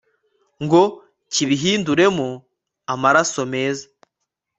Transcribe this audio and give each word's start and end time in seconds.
ngo 0.63 0.83
kibihinduremo 1.33 2.27
amaraso 2.93 3.39
meza 3.53 3.85